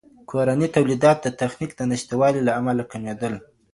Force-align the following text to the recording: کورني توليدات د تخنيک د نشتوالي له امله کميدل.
کورني 0.29 0.67
توليدات 0.75 1.17
د 1.21 1.27
تخنيک 1.41 1.71
د 1.75 1.81
نشتوالي 1.91 2.41
له 2.47 2.51
امله 2.59 2.83
کميدل. 2.91 3.33